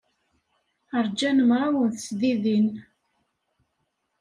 Ṛjan 1.05 1.37
mraw 1.49 1.75
n 1.85 1.89
tesdidin. 1.95 2.67